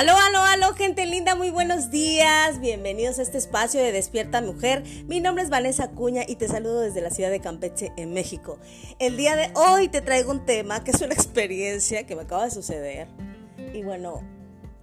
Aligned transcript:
Aló, 0.00 0.14
aló, 0.16 0.42
aló, 0.42 0.72
gente 0.72 1.04
linda, 1.04 1.34
muy 1.34 1.50
buenos 1.50 1.90
días. 1.90 2.58
Bienvenidos 2.58 3.18
a 3.18 3.22
este 3.22 3.36
espacio 3.36 3.82
de 3.82 3.92
Despierta 3.92 4.40
Mujer. 4.40 4.82
Mi 5.04 5.20
nombre 5.20 5.44
es 5.44 5.50
Vanessa 5.50 5.90
Cuña 5.90 6.22
y 6.26 6.36
te 6.36 6.48
saludo 6.48 6.80
desde 6.80 7.02
la 7.02 7.10
ciudad 7.10 7.30
de 7.30 7.40
Campeche, 7.40 7.92
en 7.98 8.14
México. 8.14 8.58
El 8.98 9.18
día 9.18 9.36
de 9.36 9.50
hoy 9.54 9.88
te 9.88 10.00
traigo 10.00 10.30
un 10.30 10.46
tema 10.46 10.82
que 10.82 10.92
es 10.92 11.02
una 11.02 11.12
experiencia 11.12 12.06
que 12.06 12.16
me 12.16 12.22
acaba 12.22 12.46
de 12.46 12.50
suceder. 12.50 13.08
Y 13.74 13.82
bueno, 13.82 14.22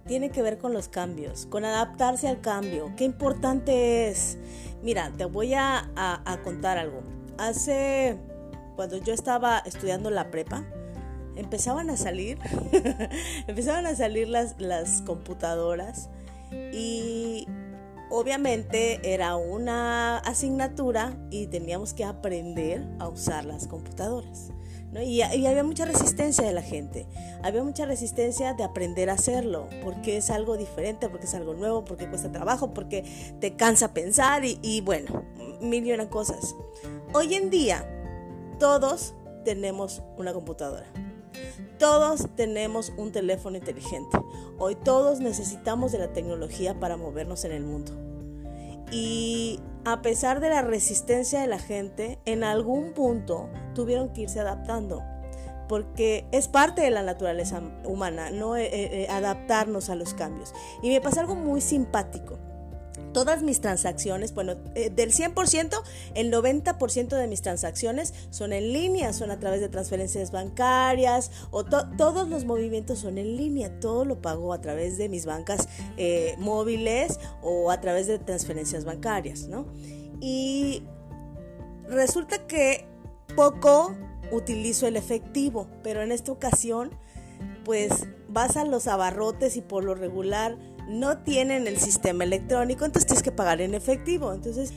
tiene 0.06 0.30
que 0.30 0.40
ver 0.40 0.56
con 0.56 0.72
los 0.72 0.86
cambios, 0.86 1.46
con 1.46 1.64
adaptarse 1.64 2.28
al 2.28 2.40
cambio. 2.40 2.92
Qué 2.96 3.02
importante 3.02 4.10
es. 4.10 4.38
Mira, 4.84 5.12
te 5.18 5.24
voy 5.24 5.52
a, 5.52 5.90
a 5.96 6.42
contar 6.44 6.78
algo. 6.78 7.02
Hace, 7.38 8.18
cuando 8.76 8.98
yo 8.98 9.14
estaba 9.14 9.64
estudiando 9.66 10.10
la 10.10 10.30
prepa, 10.30 10.64
empezaban 11.38 11.88
a 11.88 11.96
salir, 11.96 12.38
empezaban 13.46 13.86
a 13.86 13.94
salir 13.94 14.28
las, 14.28 14.56
las 14.58 15.02
computadoras 15.02 16.10
y 16.72 17.46
obviamente 18.10 19.00
era 19.14 19.36
una 19.36 20.18
asignatura 20.18 21.16
y 21.30 21.46
teníamos 21.46 21.94
que 21.94 22.04
aprender 22.04 22.84
a 22.98 23.08
usar 23.08 23.44
las 23.44 23.66
computadoras. 23.66 24.50
Y, 25.04 25.22
y, 25.22 25.46
había 25.46 25.62
mucha 25.62 25.84
resistencia 25.84 26.44
de 26.44 26.52
la 26.54 26.62
gente, 26.62 27.06
había 27.42 27.62
mucha 27.62 27.84
resistencia 27.84 28.54
de 28.54 28.64
aprender 28.64 29.10
a 29.10 29.12
hacerlo, 29.12 29.68
porque 29.84 30.16
es 30.16 30.30
algo 30.30 30.56
diferente, 30.56 31.10
porque 31.10 31.26
es 31.26 31.34
algo 31.34 31.52
nuevo, 31.52 31.84
porque 31.84 32.08
cuesta 32.08 32.32
trabajo, 32.32 32.72
porque 32.72 33.04
te 33.38 33.54
cansa 33.54 33.92
pensar 33.92 34.46
y, 34.46 34.58
y 34.62 34.80
bueno, 34.80 35.24
mil 35.60 35.86
y 35.86 35.92
una 35.92 36.08
cosas. 36.08 36.56
Hoy 37.12 37.34
en 37.34 37.50
día 37.50 37.86
todos 38.58 39.14
tenemos 39.44 40.02
una 40.16 40.32
computadora. 40.32 40.86
Todos 41.78 42.28
tenemos 42.36 42.92
un 42.96 43.12
teléfono 43.12 43.56
inteligente. 43.56 44.18
Hoy 44.58 44.74
todos 44.74 45.20
necesitamos 45.20 45.92
de 45.92 45.98
la 45.98 46.12
tecnología 46.12 46.78
para 46.78 46.96
movernos 46.96 47.44
en 47.44 47.52
el 47.52 47.64
mundo. 47.64 47.92
Y 48.90 49.60
a 49.84 50.02
pesar 50.02 50.40
de 50.40 50.50
la 50.50 50.62
resistencia 50.62 51.40
de 51.40 51.46
la 51.46 51.58
gente, 51.58 52.18
en 52.24 52.42
algún 52.42 52.92
punto 52.92 53.48
tuvieron 53.74 54.12
que 54.12 54.22
irse 54.22 54.40
adaptando. 54.40 55.02
Porque 55.68 56.26
es 56.32 56.48
parte 56.48 56.80
de 56.80 56.90
la 56.90 57.02
naturaleza 57.02 57.60
humana, 57.84 58.30
no 58.30 58.56
eh, 58.56 58.70
eh, 58.72 59.06
adaptarnos 59.10 59.90
a 59.90 59.94
los 59.94 60.14
cambios. 60.14 60.54
Y 60.82 60.88
me 60.88 61.00
pasa 61.00 61.20
algo 61.20 61.34
muy 61.34 61.60
simpático 61.60 62.38
todas 63.12 63.42
mis 63.42 63.60
transacciones, 63.60 64.34
bueno, 64.34 64.56
eh, 64.74 64.90
del 64.90 65.12
100%, 65.12 65.82
el 66.14 66.32
90% 66.32 67.08
de 67.16 67.26
mis 67.26 67.42
transacciones 67.42 68.14
son 68.30 68.52
en 68.52 68.72
línea, 68.72 69.12
son 69.12 69.30
a 69.30 69.38
través 69.38 69.60
de 69.60 69.68
transferencias 69.68 70.30
bancarias 70.30 71.30
o 71.50 71.64
todos 71.64 72.28
los 72.28 72.44
movimientos 72.44 73.00
son 73.00 73.18
en 73.18 73.36
línea, 73.36 73.80
todo 73.80 74.04
lo 74.04 74.20
pago 74.20 74.52
a 74.52 74.60
través 74.60 74.98
de 74.98 75.08
mis 75.08 75.26
bancas 75.26 75.68
eh, 75.96 76.34
móviles 76.38 77.18
o 77.42 77.70
a 77.70 77.80
través 77.80 78.06
de 78.06 78.18
transferencias 78.18 78.84
bancarias, 78.84 79.48
¿no? 79.48 79.66
Y 80.20 80.82
resulta 81.88 82.46
que 82.46 82.86
poco 83.36 83.94
utilizo 84.30 84.86
el 84.86 84.96
efectivo, 84.96 85.68
pero 85.82 86.02
en 86.02 86.12
esta 86.12 86.32
ocasión, 86.32 86.90
pues 87.64 87.92
vas 88.28 88.56
a 88.56 88.64
los 88.64 88.86
abarrotes 88.86 89.56
y 89.56 89.62
por 89.62 89.84
lo 89.84 89.94
regular 89.94 90.56
no 90.88 91.18
tienen 91.18 91.66
el 91.66 91.78
sistema 91.78 92.24
electrónico, 92.24 92.84
entonces 92.84 93.06
tienes 93.06 93.22
que 93.22 93.32
pagar 93.32 93.60
en 93.60 93.74
efectivo. 93.74 94.32
Entonces 94.32 94.72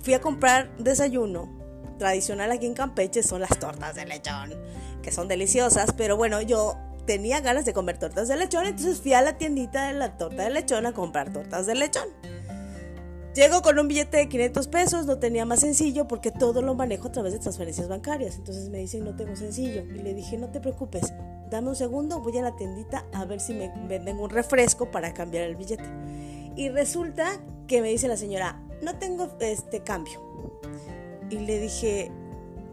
fui 0.00 0.14
a 0.14 0.20
comprar 0.20 0.76
desayuno. 0.78 1.48
Tradicional 1.98 2.50
aquí 2.50 2.66
en 2.66 2.74
Campeche 2.74 3.22
son 3.22 3.40
las 3.40 3.58
tortas 3.58 3.94
de 3.94 4.04
lechón, 4.04 4.52
que 5.02 5.12
son 5.12 5.28
deliciosas, 5.28 5.92
pero 5.96 6.16
bueno, 6.16 6.42
yo 6.42 6.76
tenía 7.06 7.40
ganas 7.40 7.64
de 7.64 7.72
comer 7.72 7.98
tortas 7.98 8.28
de 8.28 8.36
lechón, 8.36 8.66
entonces 8.66 9.00
fui 9.00 9.12
a 9.12 9.22
la 9.22 9.38
tiendita 9.38 9.86
de 9.86 9.94
la 9.94 10.16
torta 10.16 10.42
de 10.42 10.50
lechón 10.50 10.86
a 10.86 10.92
comprar 10.92 11.32
tortas 11.32 11.66
de 11.66 11.74
lechón. 11.76 12.08
Llego 13.34 13.62
con 13.62 13.76
un 13.80 13.88
billete 13.88 14.16
de 14.18 14.28
500 14.28 14.68
pesos, 14.68 15.06
no 15.06 15.18
tenía 15.18 15.44
más 15.44 15.60
sencillo 15.60 16.06
porque 16.06 16.30
todo 16.30 16.62
lo 16.62 16.76
manejo 16.76 17.08
a 17.08 17.12
través 17.12 17.32
de 17.32 17.40
transferencias 17.40 17.88
bancarias. 17.88 18.36
Entonces 18.36 18.68
me 18.68 18.78
dicen, 18.78 19.04
no 19.04 19.16
tengo 19.16 19.34
sencillo. 19.34 19.82
Y 19.82 19.98
le 19.98 20.14
dije, 20.14 20.38
no 20.38 20.50
te 20.50 20.60
preocupes, 20.60 21.12
dame 21.50 21.68
un 21.68 21.76
segundo, 21.76 22.20
voy 22.20 22.36
a 22.38 22.42
la 22.42 22.56
tiendita 22.56 23.04
a 23.12 23.24
ver 23.24 23.40
si 23.40 23.54
me 23.54 23.72
venden 23.88 24.18
un 24.18 24.30
refresco 24.30 24.90
para 24.90 25.14
cambiar 25.14 25.44
el 25.44 25.56
billete. 25.56 25.84
Y 26.56 26.68
resulta 26.68 27.40
que 27.66 27.80
me 27.80 27.88
dice 27.88 28.08
la 28.08 28.16
señora, 28.16 28.60
no 28.82 28.96
tengo 28.98 29.28
este 29.40 29.80
cambio. 29.80 30.22
Y 31.30 31.38
le 31.38 31.58
dije, 31.58 32.12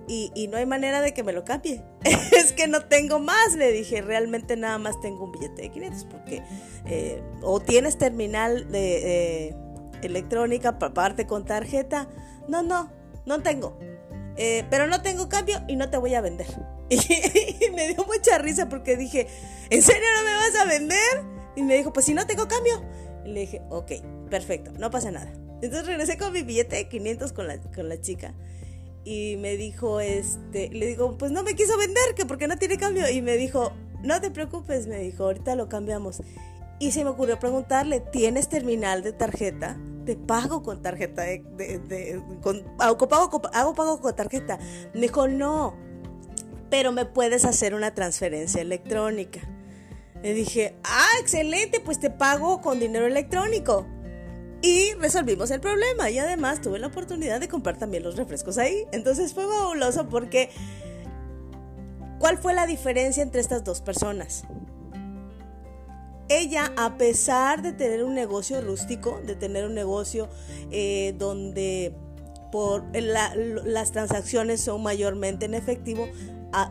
y, 0.07 0.47
no 0.51 0.57
hay 0.57 0.65
manera 0.65 1.01
de 1.01 1.13
que 1.13 1.23
me 1.23 1.31
lo 1.31 1.45
cambie. 1.45 1.83
es 2.03 2.51
que 2.51 2.67
no 2.67 2.85
tengo 2.85 3.19
más, 3.19 3.55
le 3.55 3.71
dije, 3.71 4.01
realmente 4.01 4.57
nada 4.57 4.77
más 4.77 4.99
tengo 5.01 5.23
un 5.23 5.31
billete 5.31 5.61
de 5.63 5.69
500 5.69 6.05
porque 6.05 6.43
eh, 6.85 7.23
o 7.41 7.59
tienes 7.59 7.97
terminal 7.97 8.71
de... 8.71 9.55
Electrónica 10.01 10.79
para 10.79 10.93
pagarte 10.93 11.27
con 11.27 11.45
tarjeta. 11.45 12.07
No, 12.47 12.63
no, 12.63 12.89
no 13.25 13.41
tengo. 13.41 13.77
Eh, 14.37 14.65
pero 14.69 14.87
no 14.87 15.01
tengo 15.01 15.29
cambio 15.29 15.59
y 15.67 15.75
no 15.75 15.89
te 15.89 15.97
voy 15.97 16.15
a 16.15 16.21
vender. 16.21 16.47
Y, 17.61 17.71
me 17.71 17.87
dio 17.87 18.05
mucha 18.05 18.37
risa 18.37 18.67
porque 18.67 18.97
dije, 18.97 19.27
¿en 19.69 19.81
serio 19.81 20.07
no 20.17 20.23
me 20.23 20.35
vas 20.35 20.55
a 20.61 20.65
vender? 20.65 21.23
Y 21.55 21.63
me 21.63 21.77
dijo, 21.77 21.93
pues 21.93 22.05
si 22.05 22.13
no 22.13 22.27
tengo 22.27 22.47
cambio. 22.47 22.83
Y 23.25 23.29
le 23.29 23.39
dije, 23.41 23.61
ok, 23.69 23.91
perfecto, 24.29 24.71
no 24.77 24.91
pasa 24.91 25.09
nada. 25.09 25.31
Entonces 25.61 25.85
regresé 25.85 26.17
con 26.17 26.33
mi 26.33 26.41
billete 26.41 26.75
de 26.75 26.89
500 26.89 27.31
con 27.31 27.47
la, 27.47 27.61
con 27.61 27.87
la 27.87 28.01
chica. 28.01 28.33
Y 29.05 29.37
me 29.37 29.55
dijo, 29.55 30.01
este, 30.01 30.69
le 30.69 30.85
digo, 30.85 31.17
pues 31.17 31.31
no 31.31 31.43
me 31.43 31.55
quiso 31.55 31.77
vender, 31.77 32.13
que 32.15 32.25
porque 32.25 32.47
no 32.47 32.57
tiene 32.57 32.77
cambio. 32.77 33.09
Y 33.09 33.21
me 33.21 33.37
dijo, 33.37 33.71
no 34.03 34.19
te 34.19 34.29
preocupes, 34.29 34.87
me 34.87 34.99
dijo, 34.99 35.23
ahorita 35.23 35.55
lo 35.55 35.69
cambiamos. 35.69 36.21
Y 36.79 36.91
se 36.91 37.03
me 37.03 37.11
ocurrió 37.11 37.39
preguntarle, 37.39 38.01
¿tienes 38.01 38.49
terminal 38.49 39.01
de 39.01 39.13
tarjeta? 39.13 39.79
te 40.05 40.15
pago 40.15 40.63
con 40.63 40.81
tarjeta 40.81 41.21
de, 41.21 42.21
hago, 42.79 43.07
pago, 43.07 43.41
hago 43.53 43.75
pago 43.75 44.01
con 44.01 44.15
tarjeta. 44.15 44.57
Me 44.95 45.01
dijo, 45.01 45.27
no, 45.27 45.75
pero 46.71 46.91
me 46.91 47.05
puedes 47.05 47.45
hacer 47.45 47.75
una 47.75 47.93
transferencia 47.93 48.61
electrónica. 48.61 49.41
Le 50.23 50.33
dije, 50.33 50.73
ah, 50.83 51.09
excelente, 51.19 51.79
pues 51.81 51.99
te 51.99 52.09
pago 52.09 52.61
con 52.61 52.79
dinero 52.79 53.05
electrónico. 53.05 53.85
Y 54.63 54.93
resolvimos 54.93 55.51
el 55.51 55.59
problema 55.59 56.09
y 56.09 56.17
además 56.17 56.61
tuve 56.61 56.79
la 56.79 56.87
oportunidad 56.87 57.39
de 57.39 57.47
comprar 57.47 57.77
también 57.77 58.03
los 58.03 58.15
refrescos 58.15 58.57
ahí. 58.57 58.87
Entonces 58.91 59.33
fue 59.33 59.45
fabuloso 59.45 60.07
porque 60.07 60.49
¿cuál 62.19 62.37
fue 62.37 62.53
la 62.53 62.65
diferencia 62.65 63.21
entre 63.21 63.41
estas 63.41 63.63
dos 63.63 63.81
personas? 63.81 64.45
ella, 66.31 66.71
a 66.77 66.97
pesar 66.97 67.61
de 67.61 67.73
tener 67.73 68.03
un 68.03 68.15
negocio 68.15 68.61
rústico, 68.61 69.19
de 69.25 69.35
tener 69.35 69.65
un 69.65 69.73
negocio 69.73 70.29
eh, 70.71 71.13
donde 71.17 71.93
por 72.51 72.85
las 72.95 73.91
transacciones 73.91 74.61
son 74.61 74.81
mayormente 74.81 75.45
en 75.45 75.53
efectivo, 75.53 76.07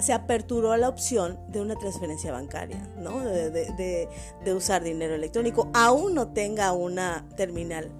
se 0.00 0.12
aperturó 0.12 0.76
la 0.76 0.88
opción 0.88 1.38
de 1.48 1.60
una 1.60 1.76
transferencia 1.76 2.32
bancaria, 2.32 2.86
¿no? 2.98 3.20
De, 3.20 3.50
de, 3.50 4.54
usar 4.54 4.82
dinero 4.82 5.14
electrónico, 5.14 5.70
aún 5.72 6.14
no 6.14 6.32
tenga 6.32 6.72
una 6.72 7.26
terminal. 7.36 7.90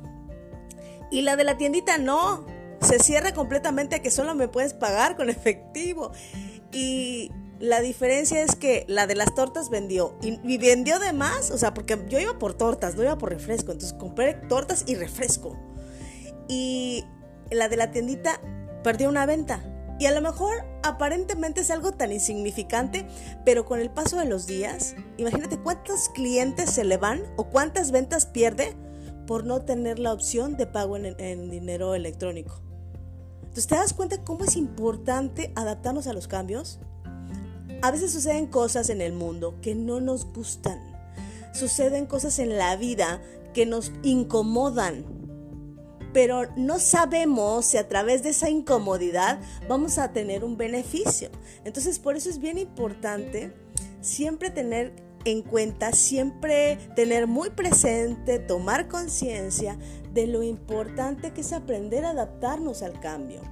Y 1.10 1.22
la 1.22 1.36
de 1.36 1.44
la 1.44 1.56
tiendita 1.56 1.98
no, 1.98 2.44
se 2.80 2.98
cierra 2.98 3.32
completamente 3.32 3.96
a 3.96 4.02
que 4.02 4.10
solo 4.10 4.34
me 4.34 4.48
puedes 4.48 4.74
pagar 4.74 5.16
con 5.16 5.30
efectivo. 5.30 6.12
Y 6.72 7.30
la 7.60 7.80
diferencia 7.80 8.42
es 8.42 8.56
que 8.56 8.84
la 8.88 9.06
de 9.06 9.14
las 9.14 9.34
tortas 9.34 9.68
vendió 9.68 10.16
y, 10.22 10.58
vendió 10.58 10.98
de 10.98 11.12
más, 11.12 11.50
o 11.50 11.58
sea, 11.58 11.74
porque 11.74 11.98
yo 12.08 12.18
iba 12.18 12.38
por 12.38 12.54
tortas, 12.54 12.94
no 12.96 13.02
iba 13.02 13.18
por 13.18 13.30
refresco, 13.30 13.72
entonces 13.72 13.96
compré 13.98 14.34
tortas 14.34 14.84
y 14.86 14.94
refresco. 14.94 15.58
Y 16.48 17.04
la 17.50 17.68
de 17.68 17.76
la 17.76 17.90
tiendita 17.90 18.40
perdió 18.82 19.08
una 19.08 19.26
venta. 19.26 19.62
Y 19.98 20.06
a 20.06 20.12
lo 20.12 20.22
mejor 20.22 20.64
aparentemente 20.82 21.60
es 21.60 21.70
algo 21.70 21.92
tan 21.92 22.12
insignificante, 22.12 23.06
pero 23.44 23.64
con 23.64 23.80
el 23.80 23.90
paso 23.90 24.18
de 24.18 24.26
los 24.26 24.46
días, 24.46 24.94
imagínate 25.16 25.58
cuántos 25.58 26.08
clientes 26.10 26.70
se 26.70 26.84
le 26.84 26.96
van 26.96 27.22
o 27.36 27.44
cuántas 27.44 27.90
ventas 27.90 28.26
pierde 28.26 28.76
por 29.26 29.44
no 29.44 29.62
tener 29.62 29.98
la 29.98 30.12
opción 30.12 30.56
de 30.56 30.66
pago 30.66 30.96
en, 30.96 31.50
dinero 31.50 31.94
electrónico. 31.94 32.60
Entonces, 33.42 33.66
¿te 33.66 33.76
das 33.76 33.92
cuenta 33.92 34.24
cómo 34.24 34.44
es 34.44 34.56
importante 34.56 35.52
adaptarnos 35.54 36.06
a 36.06 36.12
los 36.12 36.28
cambios? 36.28 36.80
A 37.82 37.90
veces 37.90 38.12
suceden 38.12 38.46
cosas 38.46 38.90
en 38.90 39.00
el 39.00 39.12
mundo 39.12 39.58
que 39.62 39.74
no 39.74 40.00
nos 40.00 40.24
gustan. 40.32 40.78
Suceden 41.54 42.06
cosas 42.06 42.38
en 42.38 42.58
la 42.58 42.76
vida 42.76 43.22
que 43.54 43.66
nos 43.66 43.92
incomodan. 44.02 45.19
Pero 46.12 46.42
no 46.56 46.78
sabemos 46.78 47.66
si 47.66 47.76
a 47.76 47.88
través 47.88 48.22
de 48.22 48.30
esa 48.30 48.50
incomodidad 48.50 49.40
vamos 49.68 49.98
a 49.98 50.12
tener 50.12 50.44
un 50.44 50.56
beneficio. 50.56 51.30
Entonces 51.64 51.98
por 51.98 52.16
eso 52.16 52.30
es 52.30 52.38
bien 52.38 52.58
importante 52.58 53.52
siempre 54.00 54.50
tener 54.50 54.92
en 55.24 55.42
cuenta, 55.42 55.92
siempre 55.92 56.78
tener 56.96 57.26
muy 57.26 57.50
presente, 57.50 58.38
tomar 58.38 58.88
conciencia 58.88 59.78
de 60.12 60.26
lo 60.26 60.42
importante 60.42 61.32
que 61.32 61.42
es 61.42 61.52
aprender 61.52 62.04
a 62.04 62.10
adaptarnos 62.10 62.82
al 62.82 62.98
cambio 63.00 63.42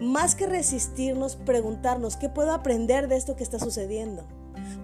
más 0.00 0.34
que 0.34 0.46
resistirnos, 0.46 1.36
preguntarnos, 1.36 2.16
¿qué 2.16 2.28
puedo 2.28 2.52
aprender 2.52 3.06
de 3.08 3.16
esto 3.16 3.36
que 3.36 3.42
está 3.42 3.58
sucediendo? 3.58 4.26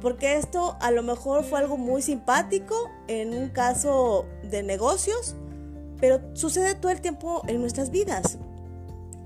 Porque 0.01 0.37
esto 0.37 0.77
a 0.81 0.91
lo 0.91 1.03
mejor 1.03 1.43
fue 1.45 1.59
algo 1.59 1.77
muy 1.77 2.03
simpático 2.03 2.91
en 3.09 3.35
un 3.35 3.49
caso 3.49 4.27
de 4.43 4.63
negocios, 4.63 5.35
pero 6.01 6.21
sucede 6.35 6.75
todo 6.75 6.93
el 6.93 7.01
tiempo 7.01 7.43
en 7.47 7.61
nuestras 7.61 7.91
vidas. 7.91 8.39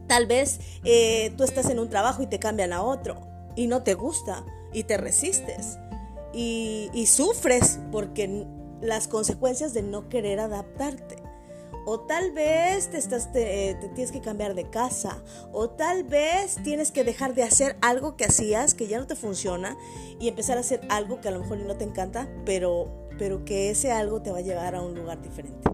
Tal 0.07 0.27
vez 0.27 0.61
eh, 0.85 1.33
tú 1.37 1.45
estás 1.45 1.71
en 1.71 1.79
un 1.79 1.89
trabajo 1.89 2.23
y 2.23 2.27
te 2.27 2.39
cambian 2.39 2.73
a 2.73 2.83
otro 2.83 3.21
y 3.57 3.67
no 3.67 3.83
te 3.83 3.95
gusta 3.95 4.45
y 4.73 4.85
te 4.85 4.97
resistes 4.97 5.79
y, 6.33 7.07
sufres 7.07 7.79
porque 7.91 8.47
las 8.81 9.09
consecuencias 9.09 9.75
de 9.75 9.83
no 9.83 10.09
querer 10.09 10.41
adaptarte. 10.41 11.17
O 11.87 12.01
tal 12.01 12.33
vez 12.33 12.91
te, 12.91 12.99
estás, 12.99 13.33
te, 13.33 13.75
tienes 13.95 14.13
que 14.13 14.21
cambiar 14.21 14.55
de 14.55 14.69
casa. 14.69 15.23
O 15.53 15.71
tal 15.71 16.05
vez 16.05 16.57
tienes 16.63 16.93
que 16.93 17.05
dejar 17.05 17.35
de 17.35 17.43
hacer 17.43 17.77
algo 17.81 18.17
que 18.17 18.27
hacías 18.27 18.75
que 18.75 18.87
ya 18.87 18.99
no 18.99 19.07
te 19.07 19.17
funciona 19.17 19.77
y 20.21 20.29
empezar 20.29 20.59
a 20.59 20.61
hacer 20.61 20.81
algo 20.89 21.21
que 21.21 21.29
a 21.29 21.31
lo 21.31 21.41
mejor 21.41 21.59
no 21.59 21.77
te 21.77 21.85
encanta, 21.85 22.29
pero, 22.45 23.09
pero 23.19 23.45
que 23.45 23.71
ese 23.71 23.91
algo 23.93 24.21
te 24.23 24.31
va 24.31 24.39
a 24.39 24.43
llevar 24.43 24.75
a 24.75 24.83
un 24.83 24.95
lugar 24.95 25.23
diferente. 25.23 25.69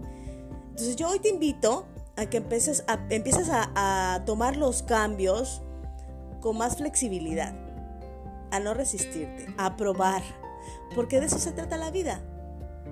Entonces 0.77 0.95
yo 0.95 1.09
hoy 1.09 1.17
te 1.17 1.29
invito 1.29 1.87
a 2.17 2.27
que 2.27 2.37
empieces 2.37 2.83
a, 2.85 3.03
empieces 3.09 3.49
a, 3.49 4.21
tomar 4.27 4.57
los 4.57 4.83
cambios 4.83 5.63
con 6.39 6.55
más 6.55 6.77
flexibilidad, 6.77 7.55
a 8.51 8.59
no 8.59 8.75
resistirte, 8.75 9.47
a 9.57 9.75
probar, 9.75 10.21
porque 10.93 11.19
de 11.19 11.25
eso 11.25 11.39
se 11.39 11.51
trata 11.51 11.77
la 11.77 11.89
vida. 11.89 12.21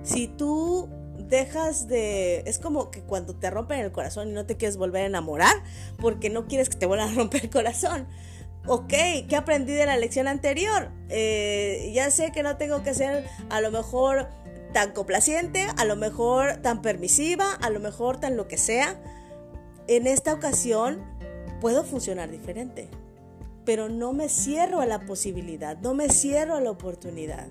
Si 0.02 0.26
tú 0.26 0.88
dejas 1.16 1.86
de... 1.86 2.42
Es 2.44 2.58
como 2.58 2.90
que 2.90 3.02
cuando 3.02 3.36
te 3.36 3.50
rompen 3.50 3.78
el 3.78 3.92
corazón 3.92 4.30
y 4.30 4.32
no 4.32 4.46
te 4.46 4.56
quieres 4.56 4.78
volver 4.78 5.04
a 5.04 5.06
enamorar 5.06 5.54
porque 5.98 6.28
no 6.28 6.48
quieres 6.48 6.68
que 6.68 6.76
te 6.76 6.86
vuelvan 6.86 7.10
a 7.10 7.14
romper 7.14 7.44
el 7.44 7.50
corazón. 7.50 8.08
Ok, 8.66 8.94
¿qué 9.28 9.36
aprendí 9.36 9.74
de 9.74 9.86
la 9.86 9.96
lección 9.96 10.26
anterior? 10.26 10.90
Eh, 11.08 11.92
ya 11.94 12.10
sé 12.10 12.32
que 12.32 12.42
no 12.42 12.56
tengo 12.56 12.82
que 12.82 12.94
ser 12.94 13.28
a 13.48 13.60
lo 13.60 13.70
mejor 13.70 14.26
tan 14.76 14.92
complaciente, 14.92 15.66
a 15.78 15.86
lo 15.86 15.96
mejor 15.96 16.58
tan 16.58 16.82
permisiva, 16.82 17.50
a 17.50 17.70
lo 17.70 17.80
mejor 17.80 18.20
tan 18.20 18.36
lo 18.36 18.46
que 18.46 18.58
sea. 18.58 19.00
En 19.88 20.06
esta 20.06 20.34
ocasión 20.34 21.02
puedo 21.62 21.82
funcionar 21.82 22.30
diferente, 22.30 22.90
pero 23.64 23.88
no 23.88 24.12
me 24.12 24.28
cierro 24.28 24.82
a 24.82 24.86
la 24.86 25.06
posibilidad, 25.06 25.78
no 25.78 25.94
me 25.94 26.10
cierro 26.10 26.56
a 26.56 26.60
la 26.60 26.70
oportunidad 26.70 27.46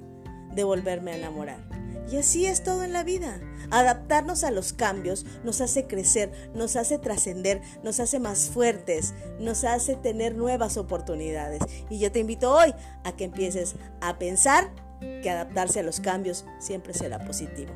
de 0.54 0.63
volverme 0.63 1.13
a 1.13 1.18
enamorar. 1.18 1.68
Y 2.12 2.18
así 2.18 2.45
es 2.45 2.63
todo 2.63 2.83
en 2.83 2.94
la 2.94 3.04
vida. 3.04 3.42
Adaptarnos 3.72 4.44
a 4.44 4.51
los 4.51 4.74
cambios 4.74 5.25
nos 5.44 5.62
hace 5.62 5.88
crecer, 5.88 6.31
nos 6.54 6.75
hace 6.75 7.00
trascender, 7.00 7.60
nos 7.83 8.00
hace 8.00 8.19
más 8.19 8.51
fuertes, 8.51 9.16
nos 9.39 9.63
hace 9.63 9.95
tener 9.95 10.36
nuevas 10.36 10.77
oportunidades. 10.77 11.63
Y 11.89 11.98
yo 11.98 12.12
te 12.12 12.19
invito 12.19 12.54
hoy 12.54 12.72
a 13.04 13.16
que 13.16 13.24
empieces 13.24 13.74
a 14.00 14.19
pensar 14.19 14.85
que 15.00 15.30
adaptarse 15.30 15.80
a 15.80 15.84
los 15.84 16.00
cambios 16.00 16.46
siempre 16.60 16.94
será 16.94 17.20
positivo. 17.20 17.74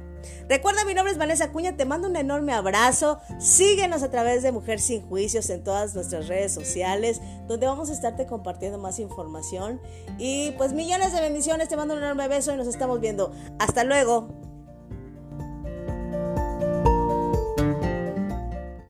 Recuerda, 0.48 0.86
mi 0.86 0.94
nombre 0.94 1.12
es 1.12 1.18
Vanessa 1.18 1.51
Cuña, 1.51 1.77
te 1.77 1.86
mando 1.86 2.07
un 2.07 2.16
enorme 2.16 2.54
abrazo. 2.54 3.19
Síguenos 3.39 4.04
a 4.04 4.12
través 4.12 4.44
de 4.44 4.51
Mujer 4.51 4.80
Sin 4.80 5.01
Juicios 5.07 5.50
en 5.50 5.63
todas 5.63 5.95
nuestras 5.95 6.27
redes 6.27 6.54
sociales, 6.54 7.21
donde 7.48 7.68
vamos 7.68 7.89
a 7.89 7.94
estarte 7.94 8.25
compartiendo 8.25 8.77
más 8.77 9.00
información. 9.00 9.80
Y 10.18 10.51
pues 10.57 10.74
millones 10.74 11.13
de 11.13 11.21
bendiciones, 11.21 11.69
te 11.69 11.77
mando 11.77 11.94
un 11.94 12.01
enorme 12.01 12.27
beso 12.27 12.54
y 12.54 12.57
nos 12.57 12.68
estamos 12.68 13.00
viendo. 13.00 13.31
Hasta 13.60 13.83
luego. 13.83 14.48